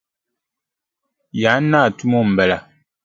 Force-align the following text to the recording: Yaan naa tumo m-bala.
Yaan 1.41 1.65
naa 1.71 1.87
tumo 1.97 2.19
m-bala. 2.29 2.57